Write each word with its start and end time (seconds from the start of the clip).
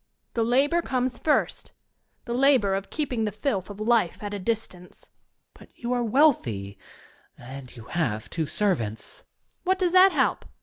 The 0.33 0.41
labour 0.41 0.81
comes 0.81 1.19
first— 1.19 1.73
^the 2.25 2.35
labour 2.35 2.73
of 2.73 2.89
keeping 2.89 3.25
the 3.25 3.31
filth 3.31 3.69
of 3.69 3.79
life 3.79 4.23
at 4.23 4.33
a 4.33 4.39
distance. 4.39 5.01
Student. 5.01 5.11
But 5.53 5.77
you 5.77 5.93
are 5.93 6.01
wealthy, 6.03 6.79
and 7.37 7.75
you 7.75 7.83
have 7.83 8.27
two 8.27 8.47
servants? 8.47 9.19
Young 9.27 9.27
Lady. 9.27 9.61
What 9.65 9.77
does 9.77 9.91
that 9.91 10.11
help? 10.11 10.45